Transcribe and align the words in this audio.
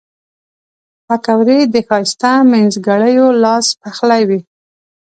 پکورې 1.07 1.59
د 1.73 1.75
ښایسته 1.87 2.31
مینځګړیو 2.51 3.27
لاس 3.43 3.65
پخلي 3.81 4.21
وي 4.29 4.39